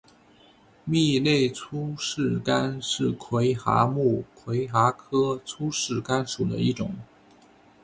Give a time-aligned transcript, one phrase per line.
[0.83, 6.95] 密肋粗饰蚶是魁蛤目魁蛤科粗饰蚶属的一种。